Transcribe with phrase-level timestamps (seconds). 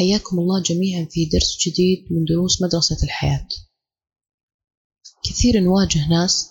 [0.00, 3.48] حياكم الله جميعا في درس جديد من دروس مدرسة الحياة.
[5.24, 6.50] كثير نواجه ناس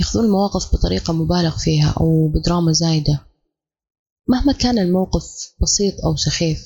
[0.00, 3.26] يأخذون المواقف بطريقة مبالغ فيها أو بدراما زايدة.
[4.28, 6.58] مهما كان الموقف بسيط أو سخيف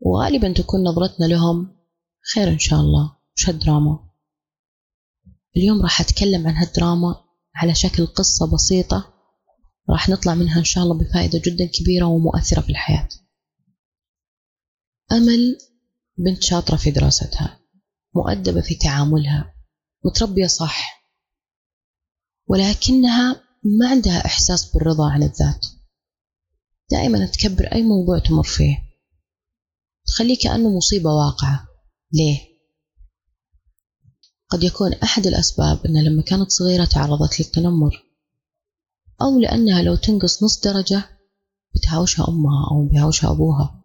[0.00, 1.76] وغالبا تكون نظرتنا لهم
[2.34, 4.10] خير إن شاء الله مش هالدراما.
[5.56, 7.24] اليوم راح أتكلم عن هالدراما
[7.54, 9.14] على شكل قصة بسيطة
[9.90, 13.08] راح نطلع منها إن شاء الله بفائدة جدا كبيرة ومؤثرة في الحياة.
[15.16, 15.58] أمل
[16.18, 17.60] بنت شاطرة في دراستها
[18.14, 19.54] مؤدبة في تعاملها
[20.04, 20.96] متربية صح
[22.46, 25.66] ولكنها ما عندها إحساس بالرضا عن الذات.
[26.90, 28.76] دائما تكبر أي موضوع تمر فيه.
[30.06, 31.68] تخليه كأنه مصيبة واقعة.
[32.12, 32.40] ليه؟
[34.48, 38.04] قد يكون أحد الأسباب أنها لما كانت صغيرة تعرضت للتنمر
[39.22, 41.18] أو لأنها لو تنقص نص درجة
[41.74, 43.84] بتهاوشها أمها أو بيهاوشها أبوها.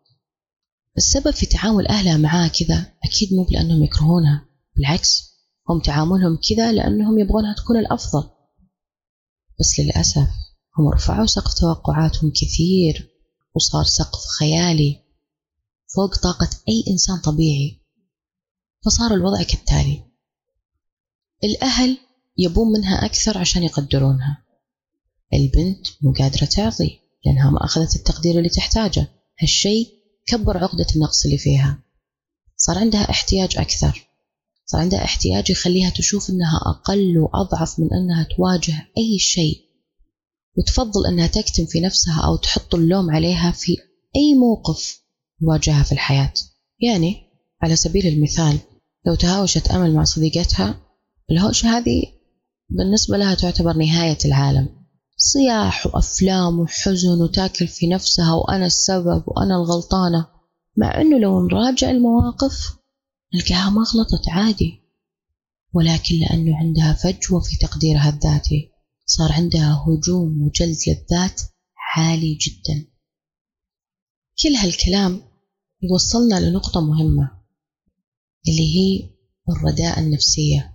[1.01, 4.45] السبب في تعامل أهلها معاها كذا أكيد مو لأنهم يكرهونها
[4.75, 5.31] بالعكس
[5.69, 8.29] هم تعاملهم كذا لأنهم يبغونها تكون الأفضل.
[9.59, 10.27] بس للأسف
[10.77, 13.09] هم رفعوا سقف توقعاتهم كثير
[13.55, 14.99] وصار سقف خيالي
[15.95, 17.81] فوق طاقة أي إنسان طبيعي
[18.85, 20.03] فصار الوضع كالتالي.
[21.43, 21.97] الأهل
[22.37, 24.45] يبون منها أكثر عشان يقدرونها.
[25.33, 29.07] البنت مو قادرة تعطي لأنها ما أخذت التقدير اللي تحتاجه.
[29.39, 31.79] هالشي كبر عقدة النقص اللي فيها.
[32.57, 34.07] صار عندها احتياج أكثر.
[34.65, 39.61] صار عندها احتياج يخليها تشوف أنها أقل وأضعف من أنها تواجه أي شيء.
[40.57, 43.77] وتفضل أنها تكتم في نفسها أو تحط اللوم عليها في
[44.15, 45.01] أي موقف
[45.41, 46.33] يواجهها في الحياة.
[46.79, 47.15] يعني
[47.61, 48.59] على سبيل المثال
[49.05, 50.81] لو تهاوشت أمل مع صديقتها
[51.31, 52.03] الهوشة هذه
[52.69, 54.80] بالنسبة لها تعتبر نهاية العالم.
[55.23, 60.27] صياح وأفلام وحزن وتاكل في نفسها وأنا السبب وأنا الغلطانة
[60.77, 62.77] مع أنه لو نراجع المواقف
[63.35, 64.81] نلقاها ما غلطت عادي.
[65.73, 68.71] ولكن لأنه عندها فجوة في تقديرها الذاتي
[69.05, 71.41] صار عندها هجوم وجلد للذات
[71.95, 72.87] عالي جدا.
[74.43, 75.21] كل هالكلام
[75.81, 77.31] يوصلنا لنقطة مهمة
[78.47, 79.09] اللي هي
[79.49, 80.73] الرداء النفسية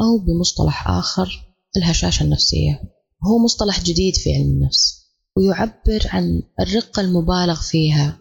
[0.00, 2.82] أو بمصطلح آخر الهشاشة النفسية.
[3.24, 5.02] هو مصطلح جديد في علم النفس
[5.36, 8.18] ويعبر عن الرقة المبالغ فيها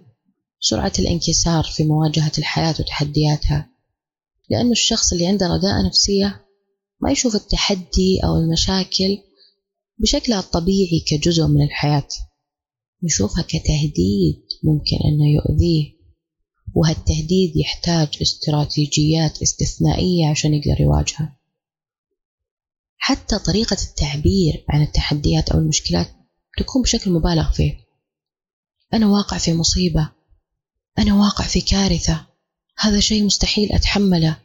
[0.60, 3.70] سرعة الانكسار في مواجهة الحياة وتحدياتها
[4.50, 6.46] لأنه الشخص اللي عنده رداءة نفسية
[7.02, 9.18] ما يشوف التحدي أو المشاكل
[9.98, 12.08] بشكلها الطبيعي كجزء من الحياة
[13.04, 15.92] يشوفها كتهديد ممكن أنه يؤذيه
[16.76, 21.36] وهالتهديد يحتاج استراتيجيات استثنائية عشان يقدر يواجهه.
[23.04, 26.08] حتى طريقة التعبير عن التحديات أو المشكلات
[26.58, 27.78] تكون بشكل مبالغ فيه.
[28.94, 30.12] أنا واقع في مصيبة.
[31.00, 32.26] أنا واقع في كارثة.
[32.78, 34.38] هذا شيء مستحيل أتحمله.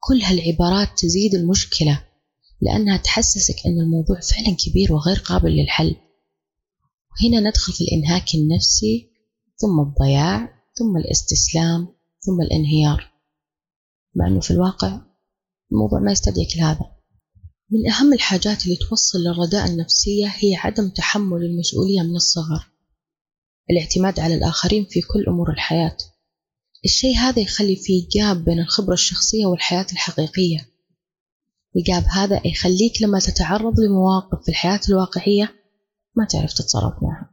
[0.00, 2.04] كل هالعبارات تزيد المشكلة
[2.60, 5.96] لأنها تحسسك أن الموضوع فعلا كبير وغير قابل للحل.
[7.12, 9.10] وهنا ندخل في الإنهاك النفسي
[9.56, 11.88] ثم الضياع ثم الاستسلام
[12.20, 13.12] ثم الانهيار.
[14.14, 15.00] مع أنه في الواقع
[15.72, 16.99] الموضوع ما يستدعي كل هذا.
[17.70, 22.66] من أهم الحاجات اللي توصل للرداء النفسية هي عدم تحمل المسؤولية من الصغر.
[23.70, 25.96] الاعتماد على الآخرين في كل أمور الحياة.
[26.84, 30.68] الشيء هذا يخلي فيه جاب بين الخبرة الشخصية والحياة الحقيقية.
[31.76, 35.54] الجاب هذا يخليك لما تتعرض لمواقف في الحياة الواقعية
[36.16, 37.30] ما تعرف تتصرف معها.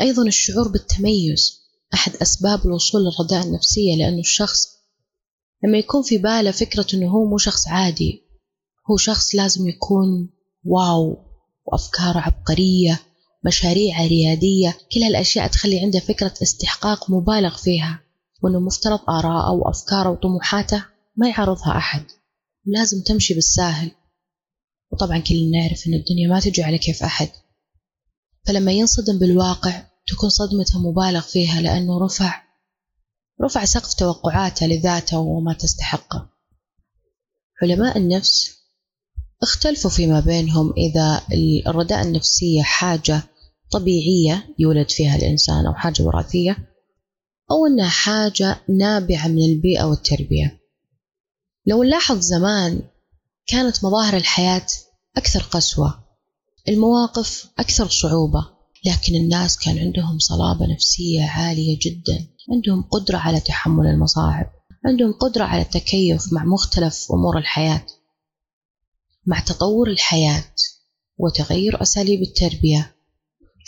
[0.00, 1.60] أيضا الشعور بالتميز
[1.94, 4.68] أحد أسباب الوصول للرداء النفسية لأنه الشخص
[5.64, 8.29] لما يكون في باله فكرة أنه هو مو شخص عادي
[8.90, 10.30] هو شخص لازم يكون
[10.64, 11.16] واو
[11.66, 13.00] وأفكاره عبقرية
[13.44, 18.00] مشاريع ريادية كل هالأشياء تخلي عنده فكرة استحقاق مبالغ فيها
[18.42, 20.84] وأنه مفترض آراءه وأفكاره وطموحاته
[21.16, 22.04] ما يعرضها أحد
[22.66, 23.90] لازم تمشي بالساهل.
[24.92, 27.28] وطبعا كلنا نعرف أن الدنيا ما تجي على كيف أحد.
[28.46, 32.42] فلما ينصدم بالواقع تكون صدمته مبالغ فيها لأنه رفع
[33.42, 36.30] رفع سقف توقعاته لذاته وما تستحقه.
[37.62, 38.59] علماء النفس
[39.42, 41.22] اختلفوا فيما بينهم إذا
[41.66, 43.22] الرداء النفسية حاجة
[43.70, 46.56] طبيعية يولد فيها الإنسان أو حاجة وراثية
[47.50, 50.60] أو أنها حاجة نابعة من البيئة والتربية.
[51.66, 52.82] لو نلاحظ زمان
[53.46, 54.66] كانت مظاهر الحياة
[55.16, 56.04] أكثر قسوة
[56.68, 58.46] المواقف أكثر صعوبة
[58.86, 64.50] لكن الناس كان عندهم صلابة نفسية عالية جدا عندهم قدرة على تحمل المصاعب
[64.86, 67.86] عندهم قدرة على التكيف مع مختلف أمور الحياة.
[69.26, 70.44] مع تطور الحياة
[71.18, 72.94] وتغير أساليب التربية.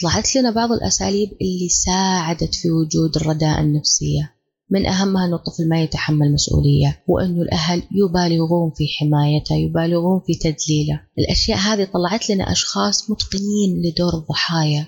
[0.02, 4.32] طلعت لنا بعض الأساليب اللي ساعدت في وجود الرداء النفسية.
[4.70, 11.00] من أهمها أن الطفل ما يتحمل مسؤولية وأنه الأهل يبالغون في حمايته يبالغون في تدليله.
[11.18, 14.86] الأشياء هذه طلعت لنا أشخاص متقنين لدور الضحايا.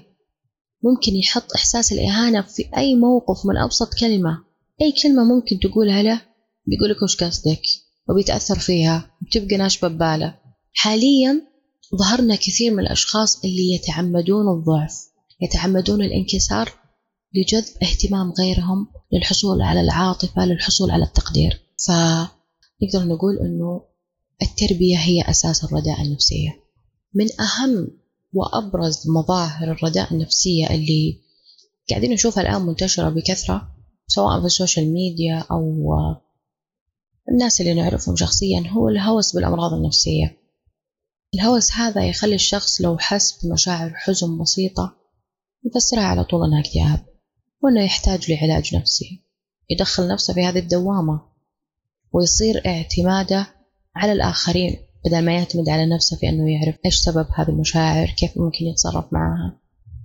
[0.85, 4.39] ممكن يحط إحساس الإهانة في أي موقف من أبسط كلمة.
[4.83, 6.23] أي كلمة ممكن تقولها له
[6.67, 7.63] بيقول لك وش قصدك؟
[8.09, 10.44] وبيتأثر فيها وبتبقى ناشبة ببالة.
[10.75, 11.43] حاليا
[11.97, 15.09] ظهرنا كثير من الأشخاص اللي يتعمدون الضعف
[15.41, 16.73] يتعمدون الانكسار
[17.35, 21.61] لجذب اهتمام غيرهم للحصول على العاطفة للحصول على التقدير.
[21.87, 23.83] فنقدر نقول أنه
[24.43, 26.51] التربية هي أساس الرداءة النفسية.
[27.15, 27.89] من أهم
[28.33, 31.21] وأبرز مظاهر الرداءة النفسية اللي
[31.91, 33.69] قاعدين نشوفها الآن منتشرة بكثرة
[34.07, 35.95] سواء في ال social media أو
[37.31, 40.44] الناس اللي نعرفهم شخصيا هو الهوس بالأمراض النفسية.
[41.35, 44.97] الهوس هذا يخلي الشخص لو حس بمشاعر حزن بسيطة
[45.65, 47.05] يفسرها على طول أنها اكتئاب
[47.63, 49.21] وأنه يحتاج لعلاج نفسي
[49.71, 51.21] يدخل نفسه في هذه الدوامة
[52.13, 53.47] ويصير اعتماده
[53.97, 58.39] على الآخرين بدل ما يعتمد على نفسه في أنه يعرف إيش سبب هذه المشاعر كيف
[58.39, 59.61] ممكن يتصرف معها.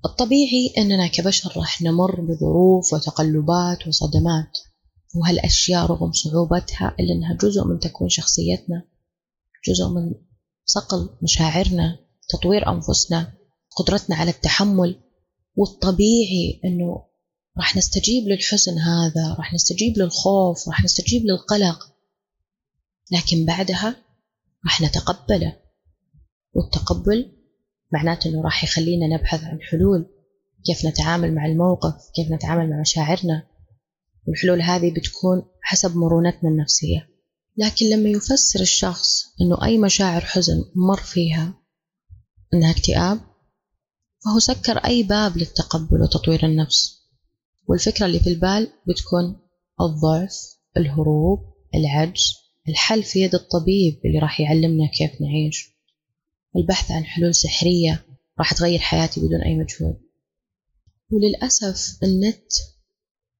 [0.05, 4.57] الطبيعي أننا كبشر راح نمر بظروف وتقلبات وصدمات
[5.15, 8.83] وهالأشياء رغم صعوبتها إلا أنها جزء من تكوين شخصيتنا
[9.67, 10.13] جزء من
[10.73, 11.99] صقل مشاعرنا
[12.29, 13.33] تطوير أنفسنا
[13.77, 15.01] قدرتنا على التحمل
[15.55, 17.05] والطبيعي أنه
[17.57, 21.95] راح نستجيب للحزن هذا راح نستجيب للخوف راح نستجيب للقلق.
[23.11, 23.95] لكن بعدها
[24.65, 25.59] راح نتقبله.
[26.53, 27.31] والتقبل
[27.91, 30.05] معناته إنه راح يخلينا نبحث عن حلول.
[30.65, 33.47] كيف نتعامل مع الموقف كيف نتعامل مع مشاعرنا.
[34.27, 37.08] والحلول هذه بتكون حسب مرونتنا النفسية.
[37.59, 41.53] لكن لما يفسر الشخص إنه أي مشاعر حزن مر فيها
[42.53, 43.19] إنها اكتئاب
[44.25, 46.99] فهو سكر أي باب للتقبل وتطوير النفس.
[47.67, 49.39] والفكرة اللي في البال بتكون
[49.81, 50.35] الضعف
[50.77, 51.39] الهروب
[51.75, 52.33] العجز
[52.69, 55.69] الحل في يد الطبيب اللي راح يعلمنا كيف نعيش.
[56.55, 58.05] البحث عن حلول سحرية
[58.39, 59.97] راح تغير حياتي بدون أي مجهود.
[61.11, 62.51] وللأسف النت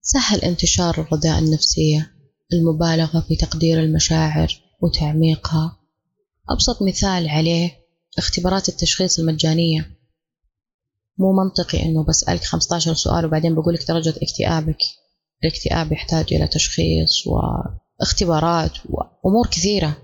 [0.01, 2.18] سهل انتشار الرداء النفسية.
[2.53, 5.77] المبالغة في تقدير المشاعر وتعميقها.
[6.49, 7.71] أبسط مثال عليه
[8.17, 9.91] اختبارات التشخيص المجانية.
[11.17, 14.77] مو منطقي إنه بسألك 15 سؤال وبعدين بقول لك درجة اكتئابك.
[15.43, 19.97] الاكتئاب يحتاج إلى تشخيص واختبارات وامور كثيرة.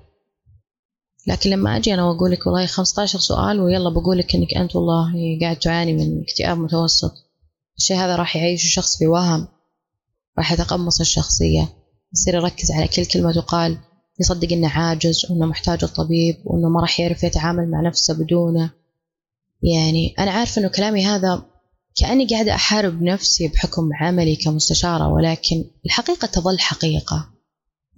[1.28, 5.40] لكن لما أجي أنا وأقول لك والله 15 سؤال ويلا بقول لك إنك أنت والله
[5.42, 7.12] قاعد تعاني من اكتئاب متوسط.
[7.78, 9.48] الشيء هذا راح يعيش الشخص في وهم
[10.38, 11.85] راح يتقمص الشخصية.
[12.16, 13.78] يصير يركز على كل كلمة تقال
[14.20, 18.72] يصدق إنه عاجز وإنه محتاج الطبيب وإنه ما راح يعرف يتعامل مع نفسه بدونه.
[19.64, 21.46] يعني أنا عارفة إنه كلامي هذا
[21.96, 27.30] كأني قاعدة أحارب نفسي بحكم عملي كمستشارة ولكن الحقيقة تظل حقيقة.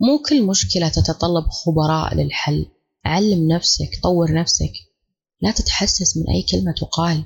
[0.01, 2.65] مو كل مشكلة تتطلب خبراء للحل.
[3.05, 4.73] علم نفسك طور نفسك.
[5.41, 7.23] لا تتحسس من أي كلمة تقال.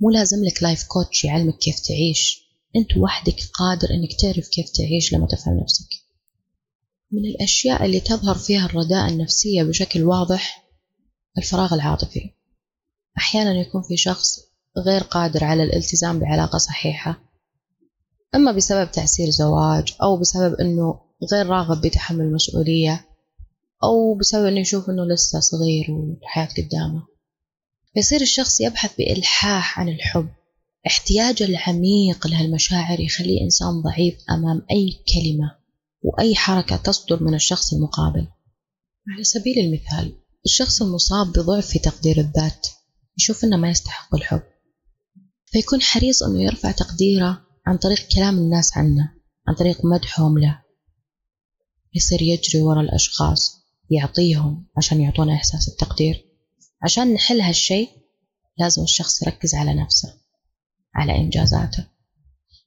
[0.00, 2.40] مو لازم لك لايف كوتش يعلمك كيف تعيش.
[2.76, 5.99] أنت وحدك قادر أنك تعرف كيف تعيش لما تفهم نفسك.
[7.12, 10.64] من الأشياء اللي تظهر فيها الرداء النفسية بشكل واضح
[11.38, 12.30] الفراغ العاطفي.
[13.18, 14.40] أحيانا يكون في شخص
[14.78, 17.20] غير قادر على الالتزام بعلاقة صحيحة
[18.34, 21.00] إما بسبب تعسير زواج أو بسبب أنه
[21.32, 23.06] غير راغب بتحمل المسؤولية
[23.84, 27.02] أو بسبب أنه يشوف أنه لسه صغير والحياة قدامه.
[27.94, 30.28] فيصير الشخص يبحث بإلحاح عن الحب
[30.86, 35.59] احتياجه العميق لهالمشاعر يخليه إنسان ضعيف أمام أي كلمة.
[36.02, 38.28] وأي حركة تصدر من الشخص المقابل.
[39.08, 42.66] على سبيل المثال الشخص المصاب بضعف في تقدير الذات
[43.18, 44.42] يشوف إنه ما يستحق الحب.
[45.46, 49.12] فيكون حريص إنه يرفع تقديره عن طريق كلام الناس عنه
[49.48, 50.62] عن طريق مدحهم له.
[51.94, 53.56] يصير يجري ورا الأشخاص
[53.90, 56.24] يعطيهم عشان يعطونا إحساس التقدير.
[56.82, 57.88] عشان نحل هالشي
[58.58, 60.14] لازم الشخص يركز على نفسه
[60.94, 61.86] على إنجازاته.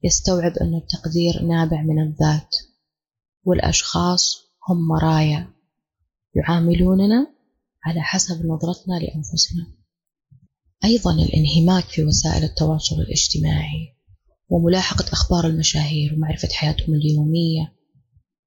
[0.04, 2.56] يستوعب أن التقدير نابع من الذات.
[3.46, 4.38] والأشخاص
[4.70, 5.54] هم مرايا
[6.36, 7.34] يعاملوننا
[7.86, 9.68] على حسب نظرتنا لأنفسنا
[10.86, 13.96] أيضا الانهماك في وسائل التواصل الاجتماعي
[14.50, 17.76] وملاحقة أخبار المشاهير ومعرفة حياتهم اليومية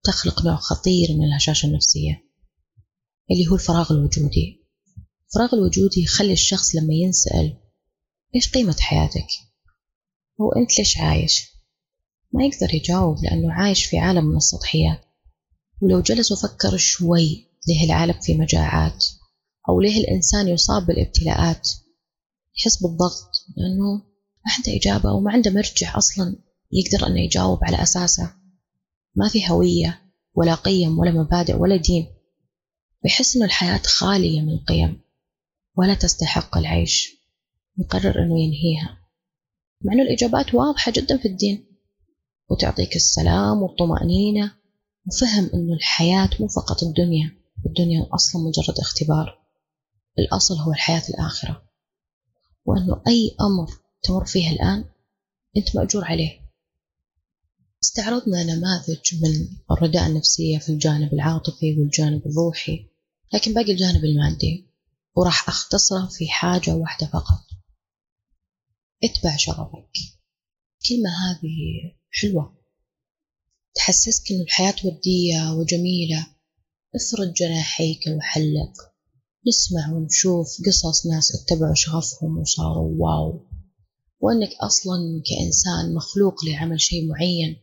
[0.04, 2.22] تخلق نوع خطير من الهشاشة النفسية
[3.30, 4.66] اللي هو الفراغ الوجودي
[5.28, 7.56] الفراغ الوجودي يخلي الشخص لما ينسأل
[8.34, 9.26] إيش قيمة حياتك؟
[10.40, 11.55] هو أنت ليش عايش؟
[12.36, 15.00] ما يقدر يجاوب لأنه عايش في عالم من السطحيات.
[15.82, 19.06] ولو جلس وفكر شوي ليه العالم في مجاعات؟
[19.68, 21.70] أو ليه الإنسان يصاب بالابتلاءات؟
[22.58, 23.94] يحس بالضغط لأنه
[24.46, 26.36] ما عنده إجابة وما عنده مرجع أصلا
[26.72, 28.32] يقدر أنه يجاوب على أساسه.
[29.14, 30.02] ما في هوية
[30.34, 32.06] ولا قيم ولا مبادئ ولا دين.
[33.02, 35.00] بيحس إنه الحياة خالية من القيم
[35.76, 37.16] ولا تستحق العيش.
[37.78, 38.98] يقرر إنه ينهيها.
[39.84, 41.75] مع إنه الإجابات واضحة جدا في الدين.
[42.48, 44.52] وتعطيك السلام والطمأنينة
[45.06, 47.36] وفهم إنه الحياة مو فقط الدنيا
[47.66, 49.38] الدنيا أصلا مجرد اختبار.
[50.18, 51.62] الأصل هو الحياة الآخرة.
[52.64, 53.70] وأنه أي أمر
[54.02, 54.84] تمر فيه الآن
[55.56, 56.40] أنت مأجور عليه.
[57.84, 62.86] استعرضنا نماذج من الرداء النفسية في الجانب العاطفي والجانب الروحي
[63.34, 64.66] لكن باقي الجانب المادي
[65.14, 67.44] وراح أختصره في حاجة واحدة فقط.
[69.04, 69.90] اتبع شغفك
[70.82, 71.56] الكلمة هذه
[72.22, 72.56] حلوة.
[73.74, 76.26] تحسسك إن الحياة ودية وجميلة.
[76.94, 78.72] افرد جناحيك وحلق.
[79.48, 83.46] نسمع ونشوف قصص ناس اتبعوا شغفهم وصاروا واو.
[84.20, 87.56] وأنك أصلا كإنسان مخلوق لعمل شيء معين.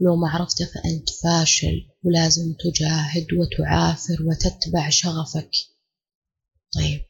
[0.00, 5.50] لو ما عرفته فأنت فاشل ولازم تجاهد وتعافر وتتبع شغفك.
[6.74, 7.04] طيب.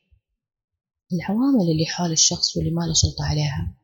[1.12, 3.76] العوامل اللي حول الشخص واللي ما له سلطة عليها.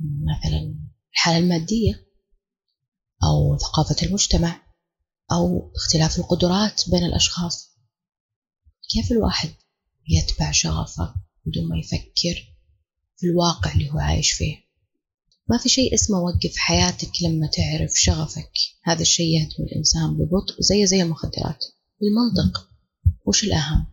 [0.00, 0.74] مثلا
[1.12, 2.11] الحالة المادية.
[3.24, 4.62] أو ثقافة المجتمع
[5.32, 7.72] أو اختلاف القدرات بين الأشخاص.
[8.92, 9.50] كيف الواحد
[10.08, 11.14] يتبع شغفه
[11.46, 12.56] بدون ما يفكر
[13.16, 14.56] في الواقع اللي هو عايش فيه؟
[15.48, 18.52] ما في شيء اسمه وقف حياتك لما تعرف شغفك.
[18.84, 21.64] هذا الشيء يهدم الإنسان ببطء زي زي المخدرات.
[22.00, 22.68] بالمنطق
[23.26, 23.86] وش الأهم؟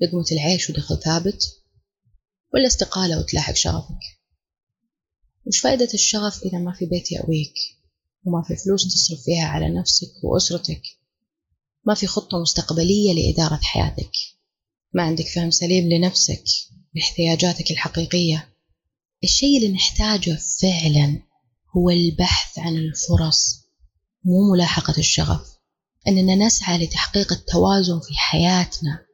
[0.00, 1.62] لقمة العيش ودخل ثابت
[2.54, 4.00] ولا استقالة وتلاحق شغفك؟
[5.46, 7.54] وش فائدة الشغف إذا ما في بيت يأويك؟
[8.24, 10.82] وما في فلوس تصرف فيها على نفسك وأسرتك.
[11.84, 14.12] ما في خطة مستقبلية لإدارة حياتك.
[14.94, 16.44] ما عندك فهم سليم لنفسك
[16.94, 18.48] لاحتياجاتك الحقيقية.
[19.24, 21.22] الشيء اللي نحتاجه فعلا
[21.76, 23.62] هو البحث عن الفرص
[24.24, 25.52] مو ملاحقة الشغف.
[26.08, 29.06] أننا نسعى لتحقيق التوازن في حياتنا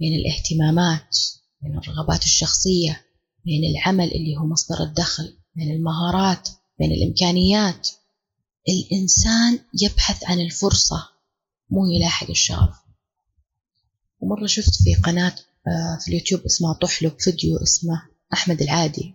[0.00, 1.18] بين الاهتمامات
[1.62, 3.06] بين الرغبات الشخصية
[3.44, 7.88] بين العمل اللي هو مصدر الدخل بين المهارات بين الإمكانيات.
[8.68, 11.08] الإنسان يبحث عن الفرصة
[11.70, 12.76] مو يلاحق الشغف
[14.20, 15.34] ومرة شفت في قناة
[15.66, 19.14] آه، في اليوتيوب اسمها طحلب فيديو اسمه أحمد العادي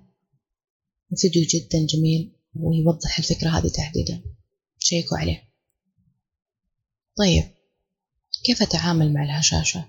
[1.17, 4.23] فيديو جدا جميل ويوضح الفكرة هذه تحديدا
[4.79, 5.43] شيكوا عليه
[7.17, 7.57] طيب
[8.43, 9.85] كيف أتعامل مع الهشاشة؟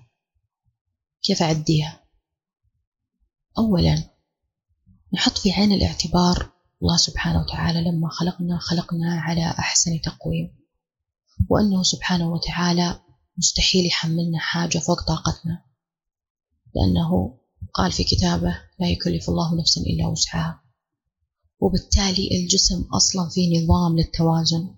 [1.23, 2.03] كيف أعديها؟
[3.57, 4.09] أولا
[5.13, 6.51] نحط في عين الاعتبار
[6.81, 10.55] الله سبحانه وتعالى لما خلقنا خلقنا على أحسن تقويم.
[11.49, 12.99] وأنه سبحانه وتعالى
[13.37, 15.61] مستحيل يحملنا حاجة فوق طاقتنا.
[16.75, 17.37] لأنه
[17.73, 20.61] قال في كتابه لا يكلف الله نفسا إلا وسعها.
[21.59, 24.75] وبالتالي الجسم أصلا فيه نظام للتوازن.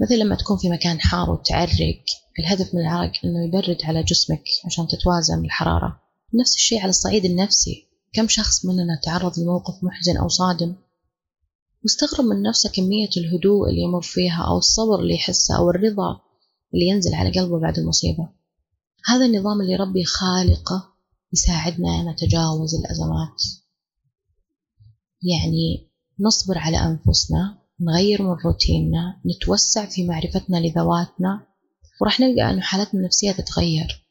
[0.00, 2.04] مثل لما تكون في مكان حار وتعرق
[2.38, 6.00] الهدف من العرق أنه يبرد على جسمك عشان تتوازن الحرارة.
[6.34, 7.88] نفس الشيء على الصعيد النفسي.
[8.12, 10.74] كم شخص مننا تعرض لموقف محزن أو صادم؟
[11.82, 16.20] واستغرب من نفسه كمية الهدوء اللي يمر فيها أو الصبر اللي يحسه أو الرضا
[16.74, 18.28] اللي ينزل على قلبه بعد المصيبة.
[19.06, 20.92] هذا النظام اللي ربي خالقه
[21.32, 23.42] يساعدنا نتجاوز الأزمات.
[25.22, 25.88] يعني
[26.20, 31.46] نصبر على أنفسنا نغير من روتيننا نتوسع في معرفتنا لذواتنا
[32.00, 34.08] وراح نلقى أنه حالتنا النفسية تتغير.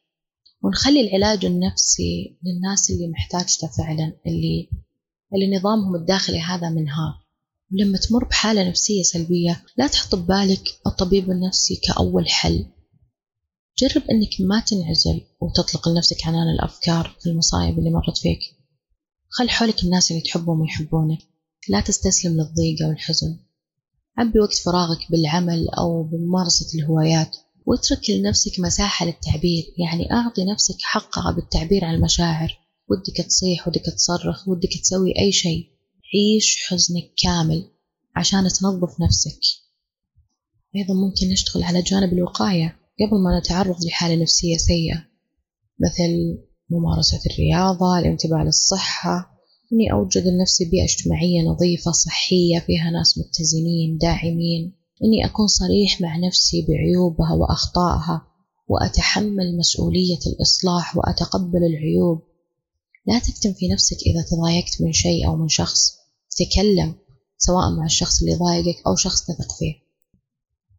[0.62, 4.70] ونخلي العلاج النفسي للناس اللي محتاجته فعلا اللي
[5.34, 7.27] اللي نظامهم الداخلي هذا منهار
[7.74, 12.66] ولما تمر بحالة نفسية سلبية لا تحط ببالك الطبيب النفسي كأول حل.
[13.80, 18.40] جرب أنك ما تنعزل وتطلق لنفسك عنان الأفكار في المصايب اللي مرت فيك.
[19.30, 21.20] خل حولك الناس اللي تحبهم ويحبونك.
[21.70, 23.40] لا تستسلم للضيقة والحزن.
[24.18, 29.64] عبي وقت فراغك بالعمل أو بممارسة الهوايات واترك لنفسك مساحة للتعبير.
[29.78, 32.60] يعني أعطي نفسك حقها بالتعبير عن المشاعر.
[32.90, 35.77] ودك تصيح ودك تصرخ ودك تسوي أي شيء.
[36.14, 37.70] عيش حزنك كامل
[38.16, 39.40] عشان تنظف نفسك.
[40.76, 45.06] أيضا ممكن نشتغل على جانب الوقاية قبل ما نتعرض لحالة نفسية سيئة
[45.80, 46.38] مثل
[46.70, 49.38] ممارسة الرياضة الانتباه للصحة.
[49.74, 54.74] إني أوجد لنفسي بيئة اجتماعية نظيفة صحية فيها ناس متزنين داعمين.
[55.04, 58.28] إني أكون صريح مع نفسي بعيوبها وأخطائها
[58.68, 62.22] وأتحمل مسؤولية الإصلاح وأتقبل العيوب.
[63.06, 65.97] لا تكتم في نفسك إذا تضايقت من شيء أو من شخص.
[66.38, 66.96] تكلم
[67.38, 69.74] سواء مع الشخص اللي ضايقك أو شخص تثق فيه.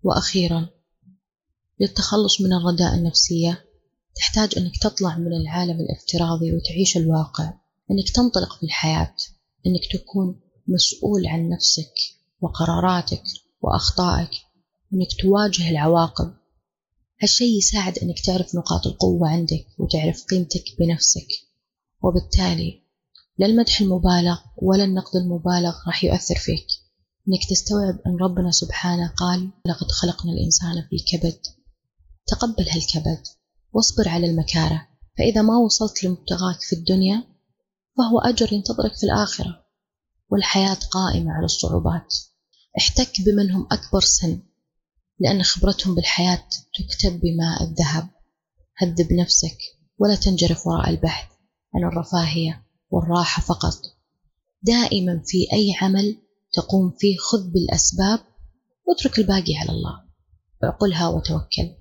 [0.03, 0.69] وأخيرا
[1.81, 3.65] للتخلص من الرداء النفسية
[4.17, 7.53] تحتاج أنك تطلع من العالم الافتراضي وتعيش الواقع
[7.91, 9.15] أنك تنطلق في الحياة
[9.67, 11.93] أنك تكون مسؤول عن نفسك
[12.41, 13.23] وقراراتك
[13.63, 14.31] وأخطائك
[14.93, 16.35] أنك تواجه العواقب.
[17.23, 21.29] هالشيء يساعد أنك تعرف نقاط القوة عندك وتعرف قيمتك بنفسك.
[22.03, 22.83] وبالتالي
[23.39, 26.67] لا المدح المبالغ ولا النقد المبالغ راح يؤثر فيك.
[27.29, 31.41] أنك تستوعب أن ربنا سبحانه قال لقد خلقنا الإنسان في كبد.
[32.27, 33.23] تقبل هالكبد
[33.73, 34.89] واصبر على المكاره.
[35.19, 37.25] فإذا ما وصلت لمبتغاك في الدنيا
[37.99, 39.65] فهو أجر ينتظرك في الآخرة.
[40.31, 42.15] والحياة قائمة على الصعوبات.
[42.79, 44.43] احتك بمن هم أكبر سن
[45.21, 46.45] لأن خبرتهم بالحياة
[46.79, 48.09] تكتب بماء الذهب.
[48.77, 49.59] هذب نفسك
[49.99, 51.29] ولا تنجرف وراء البحث
[51.75, 52.68] عن الرفاهية.
[52.91, 53.75] والراحة فقط.
[54.63, 58.21] دائما في أي عمل تقوم فيه خذ بالأسباب
[58.87, 60.05] واترك الباقي على الله.
[60.65, 61.75] اعقلها وتوكل.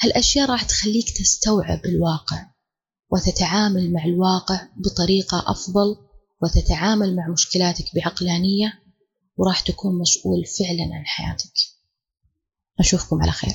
[0.00, 2.46] هالأشياء راح تخليك تستوعب الواقع
[3.10, 5.96] وتتعامل مع الواقع بطريقة أفضل
[6.42, 8.72] وتتعامل مع مشكلاتك بعقلانية
[9.36, 11.52] وراح تكون مسؤول فعلا عن حياتك.
[12.80, 13.54] أشوفكم على خير.